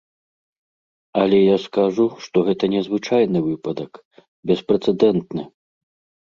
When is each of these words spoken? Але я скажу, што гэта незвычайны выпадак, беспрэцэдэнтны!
Але 1.23 1.37
я 1.41 1.57
скажу, 1.65 2.05
што 2.27 2.37
гэта 2.47 2.65
незвычайны 2.77 3.39
выпадак, 3.49 3.91
беспрэцэдэнтны! 4.53 5.43